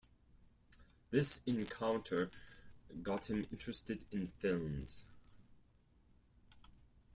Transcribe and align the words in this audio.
This 1.11 1.41
encounter 1.45 2.31
got 3.03 3.29
him 3.29 3.45
interested 3.51 4.03
in 4.11 4.29
films. 4.29 5.05